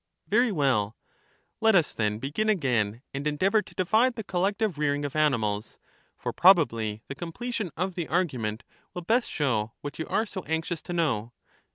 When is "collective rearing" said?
4.23-5.05